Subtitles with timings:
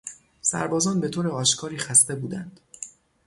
[0.41, 2.59] سربازان به طور آشکاری خسته بودند.